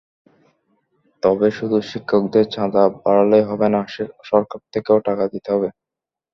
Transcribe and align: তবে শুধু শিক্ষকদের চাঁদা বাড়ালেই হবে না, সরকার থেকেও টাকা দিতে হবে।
তবে 1.23 1.47
শুধু 1.57 1.77
শিক্ষকদের 1.89 2.45
চাঁদা 2.55 2.83
বাড়ালেই 3.03 3.43
হবে 3.49 3.67
না, 3.69 3.81
সরকার 4.29 4.59
থেকেও 4.73 4.97
টাকা 5.07 5.23
দিতে 5.33 5.49
হবে। 5.55 5.69